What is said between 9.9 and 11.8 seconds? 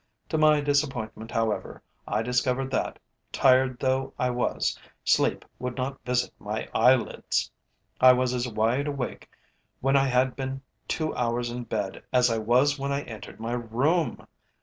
I had been two hours in